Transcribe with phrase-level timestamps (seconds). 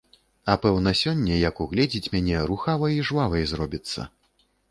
[0.53, 4.09] А пэўна сёння, як угледзіць мяне, рухавай і жвавай зробіцца.